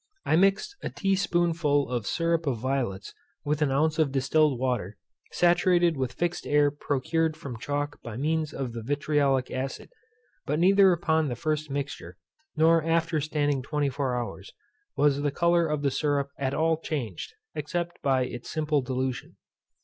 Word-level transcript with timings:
I 0.25 0.35
mixed 0.35 0.75
a 0.81 0.89
tea 0.89 1.15
spoonful 1.15 1.87
of 1.87 2.07
syrup 2.07 2.47
of 2.47 2.57
violets 2.57 3.13
with 3.45 3.61
an 3.61 3.69
ounce 3.71 3.99
of 3.99 4.11
distilled 4.11 4.57
water, 4.57 4.97
saturated 5.31 5.95
with 5.95 6.13
fixed 6.13 6.47
air 6.47 6.71
procured 6.71 7.37
from 7.37 7.59
chalk 7.59 8.01
by 8.01 8.17
means 8.17 8.51
of 8.51 8.73
the 8.73 8.81
vitriolic 8.81 9.51
acid; 9.51 9.91
but 10.47 10.57
neither 10.57 10.91
upon 10.91 11.27
the 11.27 11.35
first 11.35 11.69
mixture, 11.69 12.17
nor 12.57 12.83
after 12.83 13.21
standing 13.21 13.61
24 13.61 14.15
hours, 14.15 14.53
was 14.97 15.21
the 15.21 15.29
colour 15.29 15.67
of 15.67 15.83
the 15.83 15.91
syrup 15.91 16.29
at 16.35 16.55
all 16.55 16.77
changed, 16.77 17.33
except 17.53 18.01
by 18.01 18.23
its 18.25 18.49
simple 18.49 18.81
dilution. 18.81 19.35